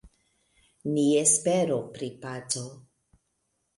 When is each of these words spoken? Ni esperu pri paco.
Ni 0.95 1.03
esperu 1.21 1.79
pri 1.99 2.11
paco. 2.25 2.65